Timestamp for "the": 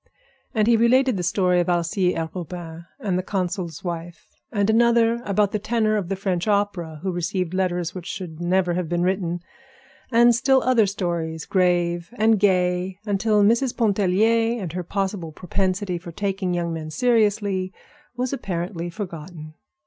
1.15-1.21, 3.19-3.21, 5.51-5.59, 6.09-6.15